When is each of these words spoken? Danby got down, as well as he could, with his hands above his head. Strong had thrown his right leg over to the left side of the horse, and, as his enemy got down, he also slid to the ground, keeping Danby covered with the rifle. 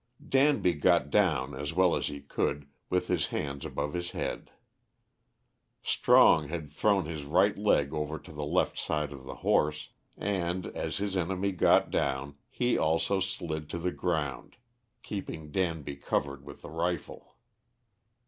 Danby 0.27 0.73
got 0.73 1.11
down, 1.11 1.53
as 1.53 1.73
well 1.75 1.95
as 1.95 2.07
he 2.07 2.21
could, 2.21 2.67
with 2.89 3.07
his 3.07 3.27
hands 3.27 3.65
above 3.65 3.93
his 3.93 4.09
head. 4.09 4.49
Strong 5.83 6.47
had 6.47 6.71
thrown 6.71 7.05
his 7.05 7.23
right 7.23 7.55
leg 7.55 7.93
over 7.93 8.17
to 8.17 8.31
the 8.31 8.43
left 8.43 8.79
side 8.79 9.13
of 9.13 9.25
the 9.25 9.35
horse, 9.45 9.89
and, 10.17 10.65
as 10.65 10.97
his 10.97 11.15
enemy 11.15 11.51
got 11.51 11.91
down, 11.91 12.33
he 12.49 12.79
also 12.79 13.19
slid 13.19 13.69
to 13.69 13.77
the 13.77 13.91
ground, 13.91 14.55
keeping 15.03 15.51
Danby 15.51 15.97
covered 15.97 16.43
with 16.45 16.63
the 16.63 16.71
rifle. 16.71 17.35